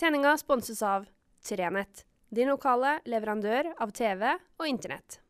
Sendinga 0.00 0.36
sponses 0.38 0.82
av 0.82 1.04
Trenett, 1.48 2.00
din 2.34 2.48
lokale 2.50 2.96
leverandør 3.06 3.68
av 3.78 3.92
TV 3.94 4.26
og 4.58 4.66
Internett. 4.66 5.20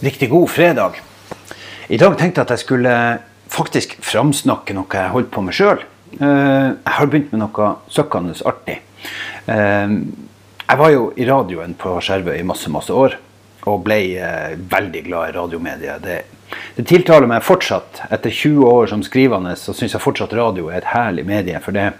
Riktig 0.00 0.30
god 0.30 0.48
fredag. 0.48 0.96
I 1.92 1.98
dag 2.00 2.16
tenkte 2.16 2.40
jeg 2.40 2.46
at 2.46 2.54
jeg 2.54 2.64
skulle 2.64 2.96
faktisk 3.52 3.98
framsnakke 4.00 4.72
noe 4.72 4.88
jeg 4.96 5.12
holdt 5.12 5.32
på 5.34 5.44
med 5.44 5.60
sjøl. 5.60 5.84
Jeg 6.16 6.94
har 6.96 7.10
begynt 7.12 7.34
med 7.34 7.44
noe 7.44 7.74
søkkende 7.92 8.32
artig. 8.48 8.80
Eh, 9.44 9.96
Jeg 10.70 10.78
var 10.78 10.90
jo 10.94 11.08
i 11.18 11.24
radioen 11.26 11.72
på 11.74 11.96
Skjervøy 11.98 12.36
i 12.38 12.46
masse, 12.46 12.70
masse 12.70 12.94
år. 12.94 13.16
Og 13.68 13.82
ble 13.84 13.98
eh, 14.16 14.52
veldig 14.56 15.02
glad 15.04 15.28
i 15.28 15.34
radiomediet. 15.36 16.04
Det, 16.04 16.18
det 16.76 16.84
tiltaler 16.88 17.28
meg 17.28 17.44
fortsatt. 17.44 18.02
Etter 18.10 18.32
20 18.32 18.64
år 18.70 18.90
som 18.92 19.02
skrivende 19.04 19.52
så 19.60 19.74
syns 19.76 19.94
jeg 19.96 20.02
fortsatt 20.02 20.32
radio 20.38 20.70
er 20.70 20.80
et 20.80 20.92
herlig 20.94 21.26
medie. 21.28 21.60
For 21.60 21.76
det 21.76 21.90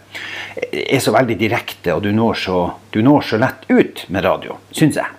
er 0.70 1.02
så 1.04 1.12
veldig 1.14 1.36
direkte, 1.40 1.94
og 1.94 2.04
du 2.06 2.12
når 2.16 2.40
så, 2.46 2.60
du 2.94 3.02
når 3.04 3.26
så 3.28 3.40
lett 3.42 3.66
ut 3.68 4.06
med 4.08 4.24
radio, 4.24 4.56
syns 4.72 4.96
jeg. 5.00 5.16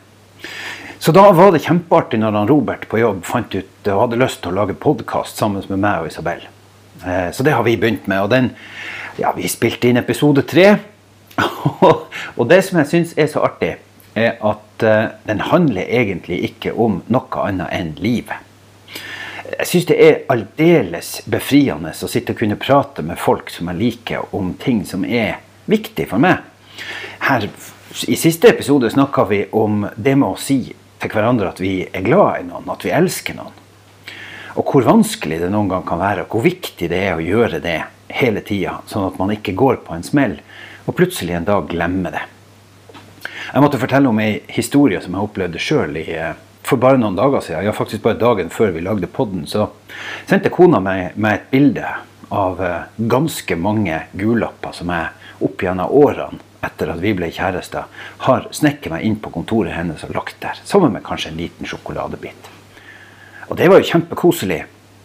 Så 1.02 1.14
da 1.16 1.24
var 1.34 1.54
det 1.54 1.64
kjempeartig 1.66 2.20
når 2.22 2.36
han 2.38 2.50
Robert 2.50 2.84
på 2.90 3.00
jobb 3.02 3.24
fant 3.26 3.56
ut 3.56 3.88
og 3.90 4.02
hadde 4.04 4.20
lyst 4.22 4.44
til 4.44 4.52
å 4.52 4.60
lage 4.60 4.76
podkast 4.78 5.40
sammen 5.40 5.64
med 5.70 5.82
meg 5.82 6.04
og 6.04 6.12
Isabel. 6.12 6.44
Eh, 7.06 7.30
Så 7.34 7.44
det 7.44 7.56
har 7.58 7.64
vi 7.66 7.78
begynt 7.78 8.06
med. 8.08 8.22
Og 8.22 8.30
den, 8.30 8.52
ja, 9.18 9.32
vi 9.34 9.50
spilte 9.50 9.90
inn 9.90 9.98
episode 9.98 10.44
tre. 10.46 10.76
og 12.38 12.44
det 12.50 12.62
som 12.68 12.78
jeg 12.82 12.92
syns 12.92 13.16
er 13.18 13.32
så 13.32 13.42
artig, 13.48 13.76
er 14.14 14.38
at 14.46 14.62
eh, 14.84 15.12
den 15.28 15.44
handler 15.52 15.88
egentlig 15.88 16.42
ikke 16.50 16.74
om 16.74 17.02
noe 17.12 17.44
annet 17.46 17.72
enn 17.76 17.94
livet. 18.02 18.48
Jeg 19.52 19.68
syns 19.68 19.88
det 19.90 19.98
er 20.00 20.20
aldeles 20.32 21.10
befriende 21.30 21.92
å 21.92 22.10
sitte 22.10 22.34
og 22.34 22.40
kunne 22.40 22.60
prate 22.60 23.04
med 23.04 23.20
folk 23.20 23.52
som 23.52 23.72
jeg 23.72 23.80
liker, 23.82 24.32
om 24.36 24.54
ting 24.60 24.86
som 24.88 25.04
er 25.06 25.42
viktig 25.72 26.08
for 26.10 26.24
meg. 26.24 26.40
Her, 27.28 27.50
I 28.08 28.18
siste 28.18 28.50
episode 28.54 28.90
snakka 28.90 29.26
vi 29.30 29.44
om 29.52 29.84
det 29.96 30.16
med 30.16 30.30
å 30.30 30.40
si 30.40 30.62
til 31.02 31.12
hverandre 31.12 31.52
at 31.52 31.60
vi 31.60 31.82
er 31.84 32.06
glad 32.06 32.40
i 32.40 32.48
noen, 32.48 32.70
at 32.72 32.86
vi 32.86 32.94
elsker 32.96 33.36
noen. 33.38 33.58
Og 34.60 34.68
hvor 34.68 34.88
vanskelig 34.88 35.40
det 35.42 35.52
noen 35.52 35.70
gang 35.72 35.84
kan 35.88 36.00
være, 36.00 36.26
og 36.26 36.36
hvor 36.36 36.46
viktig 36.46 36.90
det 36.92 37.00
er 37.08 37.18
å 37.18 37.24
gjøre 37.24 37.62
det 37.64 37.80
hele 38.12 38.44
tida, 38.44 38.80
sånn 38.88 39.08
at 39.08 39.20
man 39.20 39.32
ikke 39.36 39.56
går 39.58 39.82
på 39.86 39.96
en 39.96 40.06
smell 40.06 40.40
og 40.88 40.96
plutselig 40.98 41.38
en 41.38 41.48
dag 41.48 41.68
glemmer 41.70 42.16
det. 42.16 42.24
Jeg 43.52 43.64
måtte 43.64 43.80
fortelle 43.82 44.08
om 44.08 44.20
ei 44.24 44.40
historie 44.48 45.02
som 45.04 45.18
jeg 45.18 45.28
opplevde 45.28 45.60
sjøl 45.60 45.98
for 46.64 46.80
bare 46.80 47.00
noen 47.02 47.18
dager 47.18 47.44
siden. 47.44 47.66
Ja, 47.66 47.74
faktisk 47.76 48.04
bare 48.06 48.20
dagen 48.20 48.52
før 48.54 48.72
vi 48.72 48.84
lagde 48.86 49.10
podden, 49.12 49.44
så 49.50 49.72
sendte 50.30 50.54
kona 50.54 50.80
meg, 50.80 51.18
meg 51.20 51.40
et 51.40 51.50
bilde 51.52 51.90
av 52.32 52.62
eh, 52.64 52.88
ganske 53.12 53.58
mange 53.60 53.98
gullapper 54.16 54.72
som 54.76 54.94
jeg 54.94 55.10
opp 55.44 55.66
gjennom 55.66 55.92
årene 56.00 56.40
etter 56.62 56.92
at 56.94 57.02
vi 57.02 57.12
ble 57.18 57.32
kjærester, 57.34 57.88
har 58.28 58.46
snekket 58.54 58.94
meg 58.94 59.04
inn 59.08 59.18
på 59.20 59.32
kontoret 59.34 59.74
hennes 59.74 60.04
og 60.06 60.14
lagt 60.14 60.38
der. 60.44 60.60
Sammen 60.64 60.94
med 60.94 61.04
kanskje 61.04 61.32
en 61.32 61.42
liten 61.42 61.68
sjokoladebit. 61.68 62.52
Og 63.50 63.58
det 63.58 63.68
var 63.68 63.82
jo 63.82 63.90
kjempekoselig. 63.90 64.62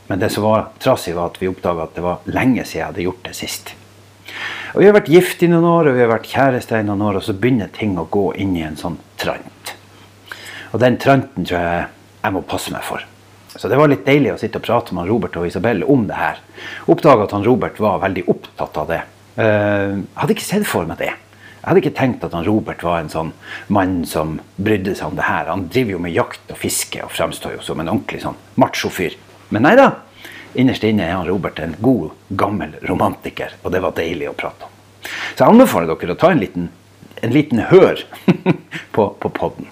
Men 0.06 0.20
det 0.22 0.28
som 0.30 0.44
var 0.44 0.69
trasig, 0.78 1.17
var 1.17 1.33
at 1.33 1.41
vi 1.41 1.48
oppdaga 1.50 1.89
at 1.89 1.97
det 1.97 2.05
var 2.05 2.28
lenge 2.28 2.62
siden 2.62 2.78
jeg 2.78 2.86
hadde 2.91 3.06
gjort 3.08 3.24
det 3.24 3.34
sist. 3.34 3.72
Og 4.77 4.83
Vi 4.83 4.87
har 4.91 4.93
vært 4.93 5.09
gift 5.09 5.41
i 5.41 5.49
noen 5.49 5.65
år, 5.65 5.89
og 5.89 5.95
vi 5.97 6.03
har 6.05 6.11
vært 6.11 6.29
kjærester 6.29 6.83
i 6.83 6.85
noen 6.85 7.01
år, 7.09 7.17
og 7.17 7.25
så 7.25 7.33
begynner 7.33 7.71
ting 7.73 7.95
å 7.97 8.03
gå 8.13 8.27
inn 8.37 8.53
i 8.59 8.65
en 8.67 8.77
sånn 8.77 8.99
trant. 9.17 9.71
Og 10.75 10.83
den 10.83 10.99
tranten 11.01 11.47
tror 11.49 11.63
jeg 11.63 11.87
jeg 12.27 12.35
må 12.35 12.43
passe 12.45 12.75
meg 12.75 12.85
for. 12.85 13.01
Så 13.57 13.71
det 13.73 13.79
var 13.81 13.89
litt 13.89 14.05
deilig 14.05 14.35
å 14.35 14.39
sitte 14.41 14.61
og 14.61 14.67
prate 14.67 14.93
med 14.93 15.09
Robert 15.09 15.39
og 15.41 15.47
Isabel 15.49 15.81
om 15.89 16.05
det 16.11 16.19
her. 16.19 16.43
Oppdaga 16.93 17.25
at 17.25 17.33
han 17.33 17.47
Robert 17.47 17.79
var 17.81 18.03
veldig 18.03 18.27
opptatt 18.29 18.77
av 18.83 18.91
det. 18.93 19.01
Eh, 19.41 19.97
Jeg 19.97 20.21
hadde 20.21 20.37
ikke 20.37 20.45
sett 20.51 20.69
for 20.69 20.85
meg 20.85 21.01
det. 21.01 21.09
Jeg 21.15 21.65
hadde 21.70 21.81
ikke 21.81 21.97
tenkt 21.97 22.27
at 22.29 22.36
han 22.36 22.45
Robert 22.45 22.85
var 22.85 23.01
en 23.01 23.09
sånn 23.09 23.33
mann 23.73 24.03
som 24.05 24.36
brydde 24.61 24.92
seg 24.95 25.09
om 25.09 25.17
det 25.17 25.25
her. 25.25 25.48
Han 25.48 25.70
driver 25.73 25.97
jo 25.97 26.03
med 26.05 26.13
jakt 26.13 26.53
og 26.53 26.61
fiske 26.61 27.01
og 27.03 27.17
fremstår 27.17 27.57
jo 27.57 27.65
som 27.65 27.81
en 27.81 27.89
ordentlig 27.89 28.20
sånn 28.27 28.36
machofyr. 28.61 29.17
Men 29.48 29.65
nei 29.65 29.73
da. 29.81 29.89
Innerst 30.56 30.84
inne 30.89 31.05
er 31.05 31.14
han 31.18 31.28
Robert 31.28 31.61
en 31.61 31.77
god, 31.84 32.11
gammel 32.28 32.74
romantiker, 32.89 33.55
og 33.62 33.72
det 33.74 33.83
var 33.84 33.96
deilig 33.96 34.30
å 34.30 34.36
prate 34.36 34.68
om. 34.68 34.74
Så 35.06 35.44
jeg 35.44 35.52
anbefaler 35.52 35.92
dere 35.92 36.17
å 36.17 36.20
ta 36.20 36.33
en 36.33 36.40
liten, 36.42 36.68
en 37.22 37.34
liten 37.34 37.61
hør 37.70 38.02
på, 38.96 39.08
på 39.20 39.33
podden. 39.36 39.68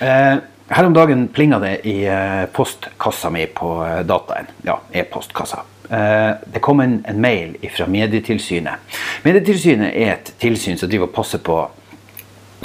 Eh, 0.00 0.36
her 0.68 0.88
om 0.88 0.96
dagen 0.96 1.28
plinga 1.28 1.60
det 1.62 1.74
i 1.86 2.00
eh, 2.10 2.44
postkassa 2.52 3.30
mi 3.30 3.44
på 3.46 3.76
eh, 3.84 4.00
dataen. 4.08 4.48
Ja, 4.66 4.80
e-postkassa. 4.90 5.62
Eh, 5.86 6.32
det 6.52 6.62
kom 6.64 6.80
en, 6.82 6.98
en 7.06 7.20
mail 7.22 7.54
fra 7.76 7.86
Medietilsynet. 7.86 8.98
Medietilsynet 9.22 9.92
er 9.92 10.16
et 10.16 10.32
tilsyn 10.42 10.80
som 10.80 10.90
driver 10.90 11.10
og 11.10 11.14
passer 11.14 11.44
på 11.44 11.60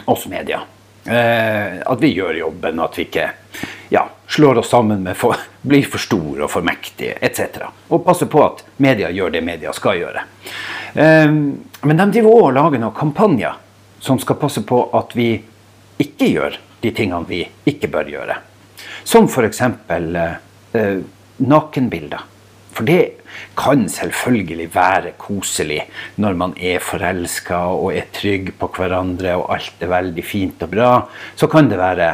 oss 0.10 0.26
media. 0.32 0.64
Eh, 1.06 1.78
at 1.86 2.02
vi 2.02 2.16
gjør 2.16 2.40
jobben, 2.40 2.82
at 2.82 2.98
vi 2.98 3.06
ikke 3.10 3.30
ja, 3.92 4.06
slår 4.28 4.58
oss 4.62 4.70
sammen 4.70 5.04
med 5.04 5.18
for, 5.18 5.36
blir 5.62 5.84
for 5.84 6.00
store 6.00 6.46
og 6.46 6.52
for 6.54 6.66
mektige 6.66 7.18
etc. 7.20 7.68
Og 7.92 8.06
passer 8.06 8.30
på 8.32 8.44
at 8.46 8.64
media 8.80 9.12
gjør 9.12 9.34
det 9.36 9.44
media 9.44 9.74
skal 9.76 10.00
gjøre. 10.00 10.24
Eh, 10.96 11.28
men 11.82 12.00
de 12.00 12.08
driver 12.16 12.32
også 12.32 12.48
og 12.48 12.56
lager 12.56 12.84
noen 12.84 12.96
kampanjer 12.96 13.58
som 14.02 14.20
skal 14.22 14.40
passe 14.40 14.64
på 14.68 14.86
at 14.98 15.12
vi 15.18 15.34
ikke 16.02 16.30
gjør 16.32 16.56
de 16.82 16.92
tingene 16.96 17.28
vi 17.28 17.42
ikke 17.68 17.92
bør 17.92 18.08
gjøre. 18.10 18.38
Som 19.04 19.28
f.eks. 19.28 19.62
Eh, 19.62 21.02
nakenbilder. 21.42 22.24
For 22.72 22.88
det 22.88 23.20
kan 23.60 23.84
selvfølgelig 23.92 24.70
være 24.72 25.14
koselig 25.20 25.82
når 26.24 26.40
man 26.40 26.56
er 26.56 26.80
forelska 26.84 27.60
og 27.76 27.92
er 27.98 28.08
trygg 28.16 28.54
på 28.60 28.72
hverandre 28.78 29.36
og 29.42 29.52
alt 29.58 29.84
er 29.84 29.92
veldig 29.92 30.26
fint 30.26 30.64
og 30.64 30.72
bra. 30.72 30.92
Så 31.36 31.52
kan 31.52 31.68
det 31.68 31.82
være 31.82 32.10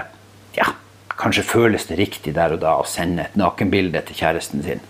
ja, 0.58 0.72
kanskje 1.18 1.46
føles 1.48 1.88
det 1.90 1.98
riktig 2.00 2.36
der 2.36 2.56
og 2.56 2.62
da 2.62 2.78
å 2.80 2.88
sende 2.88 3.28
et 3.28 3.38
nakenbilde 3.40 4.04
til 4.08 4.20
kjæresten 4.22 4.64
sin. 4.66 4.84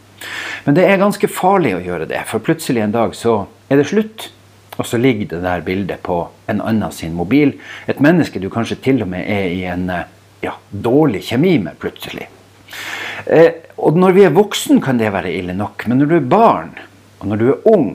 Men 0.66 0.78
det 0.78 0.88
er 0.88 1.00
ganske 1.00 1.30
farlig 1.30 1.76
å 1.78 1.84
gjøre 1.84 2.08
det, 2.10 2.24
for 2.30 2.44
plutselig 2.44 2.84
en 2.84 2.96
dag 2.96 3.14
så 3.16 3.40
er 3.70 3.80
det 3.80 3.88
slutt. 3.92 4.32
Og 4.78 4.86
så 4.86 5.00
ligger 5.02 5.32
det 5.32 5.42
der 5.42 5.64
bildet 5.66 6.04
på 6.06 6.20
en 6.52 6.60
annen 6.62 6.94
sin 6.94 7.16
mobil. 7.18 7.56
Et 7.90 8.02
menneske 8.04 8.42
du 8.42 8.50
kanskje 8.54 8.78
til 8.86 9.02
og 9.02 9.10
med 9.10 9.26
er 9.26 9.48
i 9.50 9.64
en 9.66 9.88
eh, 9.90 10.10
ja, 10.46 10.54
dårlig 10.70 11.24
kjemi 11.32 11.56
med 11.64 11.80
plutselig. 11.82 12.28
Eh, 13.26 13.50
og 13.82 13.98
når 13.98 14.14
vi 14.14 14.28
er 14.28 14.36
voksen 14.36 14.82
kan 14.84 15.00
det 15.02 15.10
være 15.14 15.34
ille 15.34 15.56
nok, 15.58 15.88
men 15.90 16.02
når 16.02 16.12
du 16.12 16.16
er 16.20 16.30
barn, 16.30 16.76
og 17.18 17.32
når 17.32 17.42
du 17.42 17.48
er 17.50 17.68
ung, 17.74 17.90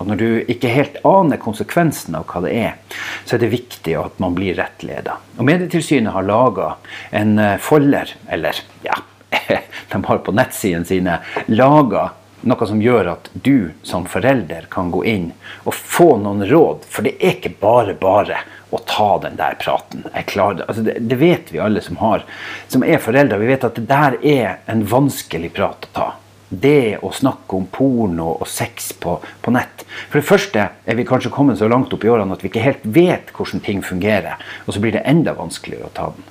og 0.00 0.08
når 0.08 0.20
du 0.20 0.28
ikke 0.48 0.72
helt 0.72 0.96
aner 1.04 1.40
konsekvensen 1.40 2.16
av 2.16 2.24
hva 2.30 2.40
det 2.46 2.54
er, 2.56 3.00
så 3.28 3.36
er 3.36 3.42
det 3.44 3.52
viktig 3.52 3.96
at 4.00 4.20
man 4.22 4.36
blir 4.36 4.56
rettleda. 4.56 5.18
Og 5.36 5.44
Medietilsynet 5.44 6.14
har 6.14 6.24
laga 6.24 6.70
en 7.12 7.36
eh, 7.38 7.58
folder, 7.60 8.14
eller 8.32 8.62
ja, 8.86 8.96
de 9.92 10.00
har 10.06 10.24
på 10.24 10.34
nettsidene 10.34 10.88
sine 10.88 11.20
laga 11.52 12.10
noe 12.40 12.66
som 12.66 12.80
gjør 12.80 13.10
at 13.12 13.28
du 13.32 13.70
som 13.84 14.06
forelder 14.08 14.64
kan 14.72 14.88
gå 14.94 15.02
inn 15.04 15.26
og 15.68 15.76
få 15.76 16.14
noen 16.22 16.46
råd. 16.48 16.86
For 16.88 17.04
det 17.04 17.18
er 17.18 17.36
ikke 17.36 17.52
bare 17.60 17.92
bare 18.00 18.40
å 18.70 18.80
ta 18.88 19.10
den 19.20 19.36
der 19.36 19.58
praten. 19.60 20.06
Altså 20.14 20.86
det, 20.86 20.96
det 21.10 21.18
vet 21.20 21.52
vi 21.52 21.60
alle 21.60 21.82
som, 21.84 21.98
har, 22.00 22.24
som 22.72 22.86
er 22.86 23.02
foreldre. 23.02 23.40
Vi 23.42 23.50
vet 23.50 23.68
at 23.68 23.76
det 23.76 23.88
der 23.90 24.16
er 24.24 24.60
en 24.70 24.86
vanskelig 24.88 25.52
prat 25.58 25.90
å 25.90 25.94
ta. 25.96 26.08
Det 26.50 26.98
å 27.06 27.12
snakke 27.14 27.54
om 27.56 27.68
porno 27.70 28.32
og 28.32 28.48
sex 28.50 28.90
på, 28.98 29.16
på 29.40 29.52
nett. 29.54 29.84
For 30.10 30.18
det 30.18 30.26
første 30.26 30.64
er 30.82 30.98
vi 30.98 31.06
kanskje 31.06 31.30
kommet 31.30 31.60
så 31.60 31.68
langt 31.70 31.94
opp 31.94 32.04
i 32.04 32.10
årene 32.10 32.34
at 32.34 32.42
vi 32.42 32.50
ikke 32.50 32.64
helt 32.64 32.82
vet 32.82 33.30
hvordan 33.36 33.62
ting 33.62 33.84
fungerer. 33.86 34.42
Og 34.66 34.74
så 34.74 34.82
blir 34.82 34.96
det 34.96 35.06
enda 35.06 35.36
vanskeligere 35.38 35.86
å 35.86 35.94
ta 35.94 36.08
den. 36.16 36.26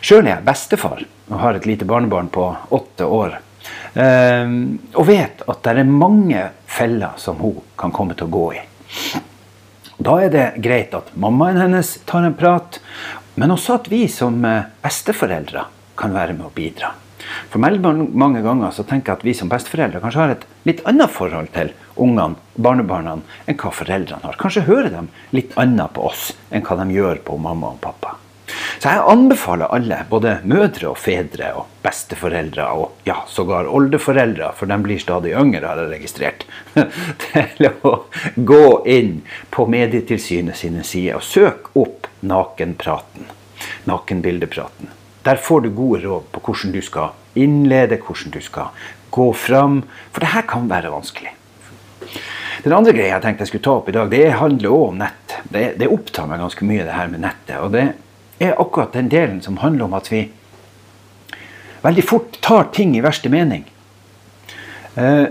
Sjøl 0.00 0.24
er 0.24 0.36
jeg 0.36 0.46
bestefar 0.46 1.04
og 1.28 1.40
har 1.42 1.58
et 1.58 1.68
lite 1.68 1.84
barnebarn 1.88 2.30
på 2.32 2.48
åtte 2.72 3.04
år. 3.04 3.36
Ehm, 3.98 4.78
og 4.94 5.08
vet 5.08 5.42
at 5.44 5.64
det 5.64 5.74
er 5.74 5.90
mange 5.90 6.44
feller 6.70 7.18
som 7.20 7.40
hun 7.42 7.60
kan 7.78 7.92
komme 7.94 8.16
til 8.16 8.28
å 8.28 8.34
gå 8.36 8.46
i. 8.56 8.62
Da 9.98 10.14
er 10.22 10.30
det 10.32 10.46
greit 10.62 10.94
at 10.94 11.10
mammaen 11.18 11.58
hennes 11.58 11.96
tar 12.06 12.24
en 12.24 12.36
prat, 12.38 12.78
men 13.34 13.52
også 13.54 13.80
at 13.80 13.90
vi 13.90 14.04
som 14.10 14.38
eh, 14.46 14.70
besteforeldre 14.82 15.66
kan 15.98 16.14
være 16.14 16.36
med 16.38 16.46
å 16.46 16.54
bidra. 16.54 16.92
For 17.52 17.60
mange 17.62 18.42
ganger 18.44 18.72
så 18.74 18.84
tenker 18.86 19.12
jeg 19.12 19.20
at 19.20 19.26
vi 19.26 19.34
som 19.36 19.50
besteforeldre 19.52 20.02
kanskje 20.04 20.22
har 20.22 20.36
et 20.36 20.46
litt 20.68 20.84
annet 20.88 21.12
forhold 21.12 21.50
til 21.56 21.74
ungene, 21.98 22.38
barnebarna, 22.54 23.18
enn 23.46 23.58
hva 23.58 23.74
foreldrene 23.74 24.24
har. 24.24 24.38
Kanskje 24.40 24.66
hører 24.68 24.92
de 24.94 25.04
litt 25.36 25.56
annet 25.60 25.92
på 25.94 26.08
oss 26.10 26.30
enn 26.50 26.64
hva 26.66 26.78
de 26.80 26.96
gjør 26.96 27.22
på 27.26 27.38
mamma 27.40 27.74
og 27.74 27.82
pappa. 27.84 28.16
Så 28.78 28.92
jeg 28.92 29.04
anbefaler 29.10 29.72
alle, 29.74 29.98
både 30.08 30.36
mødre 30.48 30.92
og 30.92 30.98
fedre 31.02 31.50
og 31.58 31.72
besteforeldre 31.84 32.68
og 32.78 33.08
ja, 33.08 33.16
sågar 33.28 33.68
oldeforeldre, 33.68 34.52
for 34.56 34.70
de 34.70 34.78
blir 34.84 35.02
stadig 35.02 35.34
yngre, 35.36 35.66
har 35.66 35.82
jeg 35.82 35.92
registrert, 35.92 36.46
til 37.26 37.70
å 37.82 37.94
gå 38.36 38.68
inn 38.88 39.18
på 39.54 39.66
Medietilsynet 39.70 40.58
sine 40.58 40.86
sider 40.86 41.18
og 41.18 41.26
søke 41.26 41.74
opp 41.82 42.08
nakenpraten. 42.22 43.28
Nakenbildepraten. 43.90 44.97
Der 45.28 45.36
får 45.36 45.60
du 45.60 45.70
gode 45.76 46.00
råd 46.06 46.30
på 46.32 46.40
hvordan 46.40 46.72
du 46.72 46.80
skal 46.80 47.10
innlede, 47.36 47.98
hvordan 48.00 48.32
du 48.32 48.40
skal 48.40 48.72
gå 49.12 49.26
fram. 49.36 49.82
For 50.08 50.24
det 50.24 50.32
her 50.32 50.46
kan 50.48 50.70
være 50.70 50.92
vanskelig. 50.94 51.34
Den 52.64 52.72
andre 52.72 52.94
greia 52.96 53.12
jeg 53.12 53.24
tenkte 53.26 53.44
jeg 53.44 53.52
skulle 53.52 53.66
ta 53.66 53.74
opp 53.76 53.90
i 53.90 53.94
dag, 53.94 54.08
det 54.08 54.38
handler 54.40 54.72
òg 54.72 54.86
om 54.86 54.98
nett. 55.02 55.36
Det, 55.52 55.66
det, 55.80 55.90
opptar 55.92 56.26
meg 56.30 56.40
ganske 56.40 56.64
mye, 56.64 56.86
det 56.88 56.96
her 56.96 57.12
med 57.12 57.22
nettet. 57.26 57.60
Og 57.60 57.76
det 57.76 57.84
er 58.40 58.56
akkurat 58.56 58.96
den 58.96 59.12
delen 59.12 59.42
som 59.44 59.60
handler 59.60 59.90
om 59.90 60.00
at 60.00 60.08
vi 60.10 60.24
veldig 61.84 62.08
fort 62.08 62.40
tar 62.44 62.72
ting 62.72 62.96
i 62.96 63.04
verste 63.04 63.28
mening. 63.28 63.68
Eh, 64.96 65.24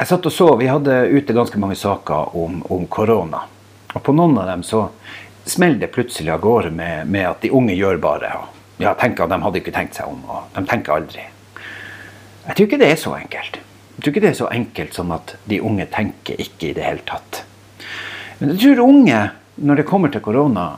jeg 0.00 0.10
satt 0.10 0.26
og 0.26 0.34
så, 0.34 0.52
Vi 0.58 0.68
hadde 0.68 1.04
ute 1.06 1.36
ganske 1.36 1.58
mange 1.60 1.78
saker 1.78 2.34
om, 2.36 2.64
om 2.66 2.86
korona. 2.90 3.46
Og 3.94 4.02
på 4.02 4.12
noen 4.16 4.42
av 4.42 4.50
dem 4.50 4.66
så 4.66 4.88
smeller 5.46 5.86
det 5.86 5.94
plutselig 5.94 6.34
av 6.34 6.42
gårde 6.42 6.74
med, 6.74 7.06
med, 7.06 7.28
at 7.30 7.46
de 7.46 7.54
unge 7.54 7.78
gjør 7.78 8.02
bare. 8.02 8.34
Ja, 8.80 8.94
tenker 8.96 9.26
at 9.26 9.32
De 9.32 9.40
hadde 9.42 9.60
ikke 9.60 9.74
tenkt 9.74 9.98
seg 9.98 10.08
om, 10.08 10.22
og 10.30 10.54
de 10.56 10.64
tenker 10.68 10.96
aldri. 10.96 11.26
Jeg 12.46 12.56
tror 12.56 12.66
ikke 12.66 12.80
det 12.80 12.90
er 12.90 13.00
så 13.00 13.14
enkelt. 13.18 13.58
Jeg 13.60 14.02
tror 14.02 14.14
ikke 14.14 14.22
det 14.24 14.30
er 14.30 14.38
så 14.38 14.48
enkelt 14.54 14.96
som 14.96 15.10
at 15.12 15.34
de 15.50 15.60
unge 15.60 15.84
tenker 15.92 16.40
ikke 16.40 16.70
i 16.70 16.76
det 16.76 16.86
hele 16.86 17.04
tatt. 17.08 17.42
Men 18.38 18.54
jeg 18.54 18.62
tror 18.62 18.86
unge, 18.86 19.18
når 19.60 19.80
det 19.82 19.88
kommer 19.90 20.12
til 20.12 20.24
korona, 20.24 20.70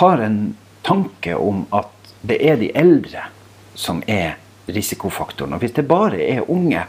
har 0.00 0.22
en 0.24 0.40
tanke 0.82 1.36
om 1.38 1.62
at 1.74 1.92
det 2.26 2.40
er 2.42 2.58
de 2.58 2.72
eldre 2.74 3.28
som 3.78 4.02
er 4.10 4.34
risikofaktoren. 4.66 5.54
Og 5.54 5.62
hvis 5.62 5.76
det 5.76 5.86
bare 5.86 6.18
er 6.18 6.50
unge, 6.50 6.82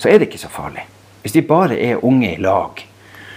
så 0.00 0.08
er 0.08 0.18
det 0.18 0.30
ikke 0.30 0.40
så 0.40 0.48
farlig. 0.48 0.86
Hvis 1.20 1.36
de 1.36 1.44
bare 1.44 1.76
er 1.76 2.04
unge 2.04 2.32
i 2.32 2.40
lag, 2.40 2.80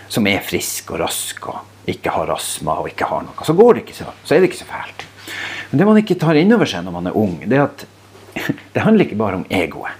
som 0.07 0.27
er 0.27 0.45
friske 0.45 0.93
og 0.95 1.03
raske 1.03 1.51
og 1.51 1.89
ikke 1.89 2.13
har 2.15 2.31
astma 2.31 2.77
og 2.79 2.87
ikke 2.87 3.09
har 3.09 3.25
noe, 3.25 3.43
så 3.43 3.53
det 3.75 3.95
så, 3.97 4.05
så 4.23 4.35
er 4.35 4.39
det 4.39 4.53
ikke 4.53 4.63
så 4.63 4.69
fælt. 4.69 5.05
Men 5.73 5.79
det 5.81 5.85
man 5.89 5.97
ikke 5.97 6.19
tar 6.21 6.37
inn 6.37 6.53
over 6.53 6.69
seg 6.69 6.83
når 6.85 6.93
man 6.93 7.07
er 7.09 7.15
ung, 7.17 7.31
det 7.49 7.57
er 7.57 7.63
at 7.65 7.83
det 8.75 8.81
handler 8.83 9.07
ikke 9.07 9.17
bare 9.17 9.39
om 9.39 9.45
egoet. 9.49 9.97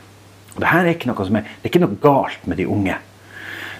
Og 0.54 0.60
det 0.62 0.70
her 0.70 0.86
er 0.86 0.94
ikke 0.94 1.10
noe 1.10 1.26
som 1.26 1.40
er, 1.40 1.48
det 1.50 1.66
er 1.66 1.72
ikke 1.72 1.82
noe 1.82 1.96
galt 2.04 2.44
med 2.46 2.60
de 2.62 2.68
unge. 2.70 2.98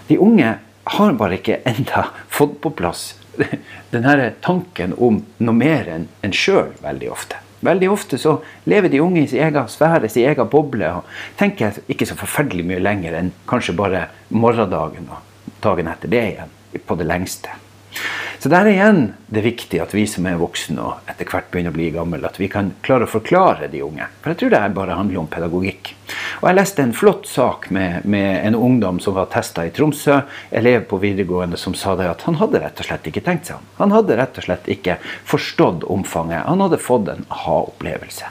De 0.08 0.18
unge 0.18 0.56
har 0.98 1.14
bare 1.20 1.38
ikke 1.38 1.60
enda 1.70 2.08
fått 2.40 2.56
på 2.66 2.72
plass 2.74 3.12
denne 3.94 4.32
tanken 4.42 4.98
om 4.98 5.20
noe 5.38 5.60
mer 5.60 5.92
enn 5.94 6.08
en 6.26 6.34
sjøl 6.34 6.74
veldig 6.82 7.12
ofte. 7.14 7.38
Veldig 7.62 7.92
ofte 7.94 8.18
så 8.18 8.40
lever 8.66 8.90
de 8.90 9.04
unge 9.06 9.22
i 9.22 9.30
sin 9.30 9.46
egen 9.46 9.70
sfære, 9.70 10.10
sin 10.10 10.26
egen 10.34 10.50
boble, 10.50 10.90
og 10.98 11.38
tenker 11.38 11.78
ikke 11.86 12.10
så 12.10 12.18
forferdelig 12.18 12.66
mye 12.74 12.82
lenger 12.82 13.20
enn 13.22 13.30
kanskje 13.46 13.78
bare 13.78 14.08
morgendagen 14.34 15.14
og 15.14 15.54
dagen 15.62 15.94
etter 15.94 16.10
det 16.10 16.26
igjen, 16.32 16.58
på 16.90 16.98
det 16.98 17.08
lengste. 17.08 17.54
Så 18.44 18.50
der 18.52 18.68
er 18.68 18.74
igjen 18.74 18.98
det 19.32 19.46
viktig 19.46 19.80
at 19.80 19.94
vi 19.96 20.02
som 20.04 20.26
er 20.28 20.36
voksne 20.36 20.84
og 20.84 21.06
etter 21.08 21.30
hvert 21.32 21.46
begynner 21.48 21.72
å 21.72 21.78
bli 21.78 21.86
gamle, 21.96 22.20
at 22.28 22.36
vi 22.42 22.50
kan 22.52 22.74
klare 22.84 23.08
å 23.08 23.12
forklare 23.14 23.70
de 23.72 23.80
unge. 23.86 24.04
For 24.20 24.34
jeg 24.34 24.42
tror 24.42 24.52
det 24.52 24.60
her 24.60 24.74
bare 24.76 24.98
handler 25.00 25.22
om 25.22 25.30
pedagogikk. 25.32 25.94
Og 26.44 26.50
Jeg 26.50 26.58
leste 26.58 26.84
en 26.84 26.92
flott 26.92 27.28
sak 27.32 27.70
med, 27.72 28.04
med 28.04 28.44
en 28.44 28.56
ungdom 28.60 28.98
som 29.00 29.14
var 29.16 29.30
testa 29.32 29.64
i 29.64 29.70
Tromsø, 29.72 30.18
elev 30.52 30.82
på 30.90 30.98
videregående, 31.00 31.56
som 31.56 31.72
sa 31.72 31.94
det 31.96 32.10
at 32.12 32.26
han 32.28 32.36
hadde 32.36 32.60
rett 32.60 32.82
og 32.84 32.88
slett 32.90 33.06
ikke 33.08 33.22
tenkt 33.24 33.48
seg 33.48 33.62
om. 33.62 33.70
Han 33.78 33.94
hadde 33.96 34.18
rett 34.20 34.42
og 34.42 34.44
slett 34.50 34.68
ikke 34.68 34.98
forstått 35.24 35.86
omfanget. 35.88 36.44
Han 36.44 36.60
hadde 36.66 36.82
fått 36.84 37.08
en 37.14 37.24
aha-opplevelse. 37.32 38.28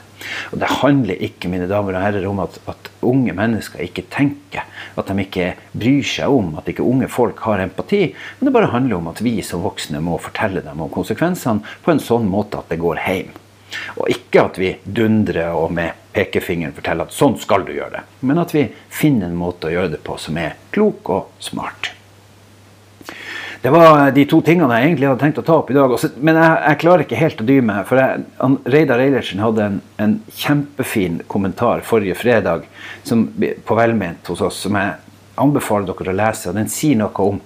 Og 0.51 0.61
Det 0.61 0.69
handler 0.83 1.23
ikke 1.25 1.49
mine 1.49 1.65
damer 1.71 1.97
og 1.97 2.05
herrer, 2.05 2.27
om 2.29 2.43
at, 2.45 2.59
at, 2.69 2.91
unge 3.01 3.33
mennesker 3.33 3.81
ikke 3.81 4.05
tenker, 4.13 4.69
at 4.93 5.09
de 5.09 5.25
ikke 5.25 5.49
bryr 5.73 6.05
seg 6.05 6.37
om, 6.37 6.53
at 6.61 6.69
ikke 6.69 6.85
unge 6.85 7.09
folk 7.09 7.41
har 7.47 7.65
empati. 7.65 8.03
Men 8.37 8.45
det 8.51 8.53
bare 8.59 8.69
handler 8.75 9.01
om 9.01 9.09
at 9.09 9.23
vi 9.25 9.39
som 9.41 9.65
voksne 9.65 10.05
må 10.05 10.21
fortelle 10.21 10.61
dem 10.61 10.85
om 10.85 10.93
konsekvensene 10.93 11.65
på 11.81 11.95
en 11.97 12.05
sånn 12.11 12.29
måte 12.29 12.61
at 12.61 12.69
det 12.69 12.77
går 12.85 13.01
hjem. 13.07 13.33
Og 13.97 14.13
ikke 14.13 14.45
at 14.45 14.61
vi 14.61 14.75
dundrer 14.85 15.57
og 15.57 15.73
med 15.73 16.02
pekefingeren 16.13 16.75
forteller 16.77 17.09
at 17.09 17.15
sånn 17.15 17.35
skal 17.41 17.65
du 17.65 17.73
gjøre 17.73 17.97
det, 17.97 18.05
men 18.21 18.39
at 18.41 18.53
vi 18.53 18.67
finner 18.93 19.29
en 19.29 19.39
måte 19.39 19.69
å 19.69 19.73
gjøre 19.73 19.95
det 19.95 20.03
på 20.05 20.17
som 20.21 20.37
er 20.39 20.57
klok 20.73 21.09
og 21.13 21.43
smart. 21.43 21.91
Det 23.63 23.71
var 23.71 24.09
de 24.11 24.25
to 24.27 24.41
tingene 24.43 24.75
jeg 24.75 24.89
egentlig 24.89 25.07
hadde 25.07 25.23
tenkt 25.23 25.37
å 25.39 25.45
ta 25.47 25.53
opp 25.61 25.69
i 25.71 25.75
dag. 25.77 25.93
Men 26.19 26.35
jeg, 26.35 26.55
jeg 26.65 26.79
klarer 26.81 27.03
ikke 27.05 27.19
helt 27.21 27.39
å 27.39 27.45
dy 27.47 27.55
meg. 27.63 27.85
For 27.87 28.01
jeg, 28.01 28.25
Reidar 28.73 28.99
Eilertsen 28.99 29.39
hadde 29.39 29.63
en, 29.63 29.77
en, 30.03 30.17
kjempefin 30.35 31.21
kommentar 31.31 31.85
forrige 31.87 32.17
fredag 32.19 32.65
som, 33.07 33.23
på 33.39 33.77
Velment 33.79 34.27
hos 34.27 34.43
oss, 34.43 34.59
som 34.65 34.75
jeg 34.75 34.97
anbefaler 35.39 35.87
dere 35.87 36.11
å 36.11 36.17
lese. 36.19 36.51
og 36.51 36.59
Den 36.59 36.67
sier 36.75 36.99
noe 36.99 37.29
om 37.29 37.39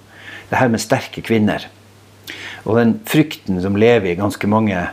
det 0.50 0.58
her 0.58 0.74
med 0.74 0.82
sterke 0.82 1.22
kvinner. 1.22 1.70
Og 2.66 2.80
den 2.80 2.98
frykten 3.06 3.62
som 3.62 3.78
lever 3.78 4.10
i 4.10 4.18
ganske 4.18 4.50
mange 4.50 4.88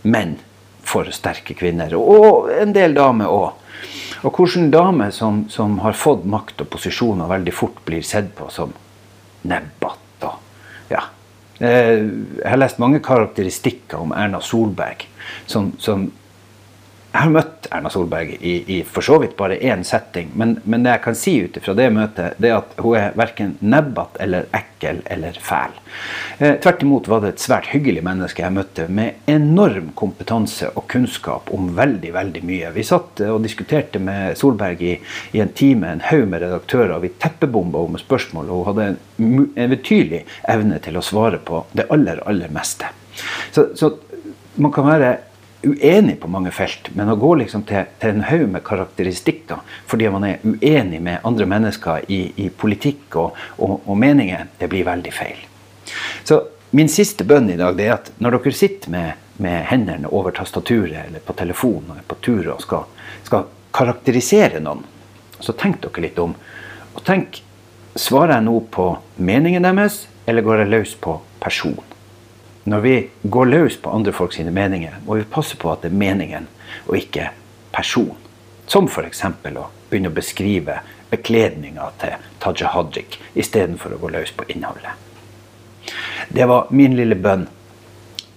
menn 0.00 0.38
for 0.90 1.10
sterke 1.14 1.54
kvinner. 1.58 1.94
Og 1.96 2.50
en 2.52 2.74
del 2.76 2.96
damer 2.96 3.30
òg. 3.30 3.56
Og 4.20 4.36
hvordan 4.36 4.68
damer 4.72 5.14
som, 5.16 5.46
som, 5.48 5.78
har 5.80 5.96
fått 5.96 6.26
makt 6.28 6.66
og 6.66 6.68
posisjoner, 6.74 7.30
veldig 7.30 7.54
fort 7.56 7.78
blir 7.86 8.04
sett 8.04 8.34
på 8.36 8.50
som 8.52 8.74
nebbete 9.48 10.10
ja. 10.90 11.04
Eh, 11.60 12.02
jeg 12.40 12.48
har 12.48 12.60
lest 12.60 12.80
mange 12.82 13.00
karakteristikker 13.04 14.00
om 14.02 14.12
Erna 14.16 14.40
Solberg 14.44 15.06
som, 15.46 15.70
som 15.78 16.08
jeg 17.10 17.24
har 17.24 17.32
møtt 17.34 17.66
Erna 17.74 17.90
Solberg 17.90 18.36
i, 18.38 18.52
i 18.70 18.76
for 18.86 19.02
så 19.02 19.16
vidt 19.18 19.32
bare 19.38 19.56
én 19.58 19.82
setting, 19.86 20.28
men, 20.38 20.56
men, 20.62 20.84
det 20.84 20.92
jeg 20.92 21.02
kan 21.02 21.16
si 21.18 21.32
ut 21.42 21.56
fra 21.62 21.74
det 21.74 21.88
møtet, 21.94 22.36
det 22.38 22.50
er 22.50 22.58
at 22.60 22.76
hun 22.78 22.96
er 22.98 23.16
verken 23.18 23.56
nebbete 23.60 24.20
eller 24.22 24.46
ekkel 24.54 25.00
eller 25.10 25.38
fæl. 25.42 25.74
Eh, 26.38 26.54
tvert 26.62 26.84
imot 26.86 27.08
var 27.10 27.24
det 27.24 27.32
et 27.32 27.42
svært 27.42 27.70
hyggelig 27.72 28.04
menneske 28.06 28.44
jeg 28.44 28.54
møtte, 28.54 28.86
med 28.86 29.26
enorm 29.30 29.88
kompetanse 29.98 30.70
og 30.70 30.86
kunnskap 30.92 31.50
om 31.54 31.72
veldig 31.76 32.12
veldig 32.14 32.42
mye. 32.46 32.70
Vi 32.76 32.84
satt 32.86 33.24
og 33.26 33.42
diskuterte 33.42 34.02
med 34.02 34.38
Solberg 34.38 34.84
i, 34.86 34.94
i 35.34 35.42
en 35.42 35.50
time, 35.56 35.90
en 35.90 36.04
haug 36.12 36.28
med 36.30 36.44
redaktører, 36.44 36.94
og 36.94 37.02
vi 37.08 37.14
teppebomba 37.18 37.82
henne 37.82 37.98
med 37.98 38.04
spørsmål, 38.04 38.52
og 38.52 38.62
hun 38.62 38.70
hadde 38.70 38.86
en, 38.92 39.50
en 39.56 39.74
betydelig 39.74 40.22
evne 40.52 40.78
til 40.84 41.00
å 41.00 41.02
svare 41.04 41.42
på 41.42 41.64
det 41.74 41.90
aller, 41.90 42.22
aller 42.30 42.54
meste. 42.54 42.92
Så, 43.50 43.72
så 43.74 43.96
man 44.60 44.70
kan 44.74 44.86
være 44.86 45.10
uenig 45.62 46.20
på 46.20 46.28
mange 46.28 46.50
felt, 46.54 46.88
men 46.94 47.10
å 47.12 47.16
gå 47.20 47.34
liksom 47.42 47.64
til, 47.68 47.88
til 48.00 48.14
en 48.14 48.24
haug 48.28 48.46
med 48.54 48.64
karakteristikker 48.64 49.60
fordi 49.90 50.08
man 50.12 50.24
er 50.28 50.44
uenig 50.44 51.00
med 51.04 51.26
andre 51.26 51.46
mennesker 51.50 52.06
i, 52.08 52.20
i 52.44 52.48
politikk 52.48 53.18
og, 53.20 53.36
og, 53.58 53.74
og, 53.84 53.96
meninger, 54.00 54.48
det 54.58 54.70
blir 54.72 54.88
veldig 54.88 55.12
feil. 55.12 55.42
Så 56.24 56.40
min 56.76 56.88
siste 56.88 57.26
bønn 57.26 57.50
i 57.50 57.58
dag 57.60 57.76
det 57.76 57.88
er 57.88 57.96
at 57.98 58.12
når 58.22 58.38
dere 58.38 58.54
sitter 58.56 58.94
med, 58.94 59.26
med 59.42 59.66
hendene 59.68 60.08
over 60.08 60.34
tastaturet 60.36 61.06
eller 61.06 61.24
på 61.24 61.36
telefonen 61.36 61.98
og 61.98 62.08
på 62.08 62.20
tur 62.24 62.54
og 62.54 62.64
skal, 62.64 62.88
skal 63.26 63.48
karakterisere 63.76 64.62
noen, 64.64 64.84
så 65.40 65.54
tenk 65.56 65.80
dere 65.84 66.04
litt 66.04 66.18
om. 66.20 66.34
Og 66.94 67.04
tenk, 67.06 67.42
svarer 67.98 68.38
jeg 68.38 68.46
nå 68.48 68.58
på 68.72 68.92
meningen 69.20 69.66
deres, 69.66 70.04
eller 70.28 70.46
går 70.46 70.64
jeg 70.64 70.72
løs 70.74 70.98
på 71.00 71.20
person? 71.42 71.80
Når 72.64 72.80
vi 72.80 72.94
går 73.22 73.46
løs 73.48 73.76
på 73.80 73.92
andre 73.94 74.12
folk 74.12 74.34
sine 74.36 74.52
meninger, 74.52 74.98
må 75.06 75.16
vi 75.18 75.28
passe 75.28 75.56
på 75.56 75.70
at 75.72 75.84
det 75.84 75.92
er 75.92 76.00
meningen 76.00 76.48
og 76.86 76.96
ikke 76.98 77.30
person. 77.72 78.16
Som 78.70 78.88
f.eks. 78.88 79.24
å 79.24 79.68
begynne 79.90 80.10
å 80.10 80.14
beskrive 80.14 80.80
bekledninga 81.10 81.88
til 82.00 82.26
Taja 82.42 82.70
Hajik 82.74 83.18
istedenfor 83.34 83.96
å 83.96 84.02
gå 84.02 84.12
løs 84.14 84.34
på 84.36 84.46
innholdet. 84.52 84.92
Det 86.28 86.46
var 86.46 86.68
min 86.70 86.94
lille 86.98 87.16
bønn. 87.18 87.48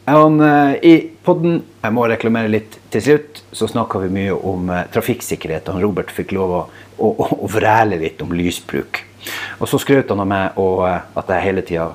Han, 0.06 0.40
uh, 0.42 0.74
I 0.84 0.98
podden, 1.24 1.62
jeg 1.84 1.96
må 1.96 2.08
reklamere 2.10 2.52
litt 2.52 2.76
til 2.92 3.04
slutt, 3.06 3.44
så 3.56 3.70
snakka 3.72 4.02
vi 4.04 4.10
mye 4.12 4.34
om 4.36 4.72
uh, 4.72 4.82
trafikksikkerhet. 4.92 5.70
og 5.72 5.84
Robert 5.84 6.12
fikk 6.12 6.34
lov 6.36 6.52
å, 6.52 6.62
å, 6.98 7.12
å, 7.38 7.48
vræle 7.52 8.02
litt 8.02 8.22
om 8.26 8.34
lysbruk. 8.36 9.04
Og 9.62 9.70
så 9.72 9.80
skrøt 9.80 10.12
han 10.12 10.20
av 10.20 10.28
meg 10.28 10.60
og 10.60 10.84
uh, 10.84 11.06
at 11.20 11.32
jeg 11.32 11.46
hele 11.46 11.64
tida 11.64 11.92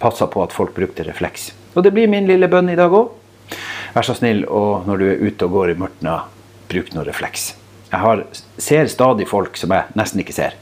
passa 0.00 0.28
på 0.30 0.42
at 0.44 0.54
folk 0.54 0.74
brukte 0.76 1.06
refleks. 1.06 1.50
Og 1.76 1.84
det 1.84 1.92
blir 1.96 2.10
min 2.10 2.28
lille 2.28 2.48
bønn 2.48 2.70
i 2.72 2.78
dag 2.78 2.92
òg. 2.92 3.12
Vær 3.96 4.04
så 4.04 4.16
snill, 4.16 4.44
og 4.48 4.88
når 4.88 4.98
du 5.00 5.06
er 5.08 5.22
ute 5.22 5.46
og 5.46 5.54
går 5.56 5.72
i 5.72 5.78
mørtna, 5.80 6.16
bruk 6.70 6.90
noe 6.94 7.06
refleks. 7.06 7.54
Jeg 7.92 8.02
har, 8.02 8.24
ser 8.58 8.90
stadig 8.90 9.28
folk 9.30 9.56
som 9.56 9.72
jeg 9.72 9.96
nesten 9.96 10.20
ikke 10.20 10.34
ser. 10.36 10.56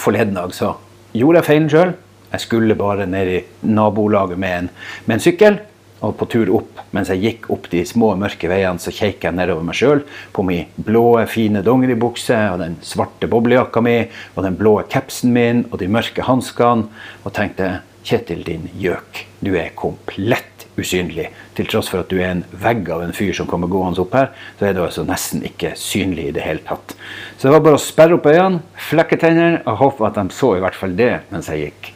Forleden 0.00 0.38
dag 0.38 0.54
så 0.56 0.76
gjorde 1.12 1.42
jeg 1.42 1.48
feilen 1.48 1.68
sjøl. 1.72 1.92
Jeg 2.32 2.44
skulle 2.46 2.78
bare 2.78 3.04
ned 3.10 3.28
i 3.28 3.42
nabolaget 3.68 4.40
med 4.40 4.58
en, 4.62 4.70
med 5.04 5.18
en 5.18 5.24
sykkel 5.24 5.58
og 6.02 6.16
på 6.18 6.28
tur 6.32 6.50
opp. 6.56 6.80
Mens 6.96 7.10
jeg 7.12 7.22
gikk 7.22 7.48
opp 7.52 7.68
de 7.72 7.82
små, 7.86 8.12
mørke 8.18 8.48
veiene, 8.50 8.80
så 8.82 8.92
kjekk 8.94 9.26
jeg 9.28 9.36
nedover 9.36 9.66
meg 9.66 9.78
sjøl. 9.78 10.02
På 10.34 10.44
min 10.46 10.70
blå, 10.76 11.04
fine 11.30 11.62
dongeribukse 11.64 12.38
og 12.52 12.62
den 12.62 12.78
svarte 12.86 13.28
boblejakka 13.30 13.82
mi 13.84 13.98
og 14.34 14.42
den 14.46 14.58
blå 14.58 14.78
capsen 14.92 15.34
min 15.34 15.66
og 15.70 15.78
de 15.82 15.90
mørke 15.92 16.24
hanskene 16.26 16.88
og 17.22 17.34
tenkte 17.36 17.80
Kjetil, 18.02 18.42
din 18.46 18.66
gjøk, 18.82 19.26
du 19.46 19.52
er 19.54 19.74
komplett 19.78 20.66
usynlig. 20.80 21.28
Til 21.54 21.68
tross 21.70 21.90
for 21.92 22.02
at 22.02 22.10
du 22.10 22.18
er 22.18 22.32
en 22.32 22.44
vegg 22.64 22.88
av 22.90 23.04
en 23.04 23.14
fyr 23.14 23.34
som 23.36 23.46
kommer 23.50 23.70
gående 23.70 24.02
opp 24.02 24.16
her, 24.16 24.30
så 24.58 24.66
er 24.68 24.74
du 24.76 24.82
altså 24.82 25.04
nesten 25.06 25.44
ikke 25.46 25.74
synlig 25.78 26.30
i 26.30 26.34
det 26.34 26.44
hele 26.46 26.64
tatt. 26.66 26.96
Så 27.36 27.46
det 27.46 27.54
var 27.54 27.64
bare 27.68 27.78
å 27.78 27.82
sperre 27.82 28.18
opp 28.18 28.26
øynene, 28.26 28.62
flekke 28.90 29.20
tennene 29.22 29.62
og 29.66 29.80
håpe 29.84 30.08
at 30.08 30.18
de 30.18 30.34
så 30.34 30.54
i 30.56 30.64
hvert 30.64 30.78
fall 30.78 30.96
det 30.98 31.12
mens 31.30 31.50
jeg 31.52 31.68
gikk. 31.68 31.92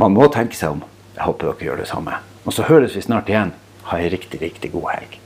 Man 0.00 0.16
må 0.16 0.28
tenke 0.34 0.58
seg 0.58 0.76
om. 0.76 0.86
Jeg 1.14 1.28
håper 1.28 1.52
dere 1.52 1.68
gjør 1.68 1.84
det 1.84 1.90
samme. 1.90 2.20
Og 2.44 2.52
så 2.52 2.66
høres 2.66 2.96
vi 2.98 3.04
snart 3.04 3.30
igjen. 3.30 3.54
Ha 3.88 4.00
ei 4.00 4.10
riktig, 4.12 4.40
riktig 4.42 4.72
god 4.74 4.90
helg. 4.96 5.20